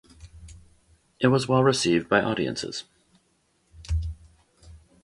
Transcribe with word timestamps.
It 1.19 1.27
was 1.27 1.47
well 1.47 1.61
received 1.63 2.09
by 2.09 2.23
audiences. 2.23 2.85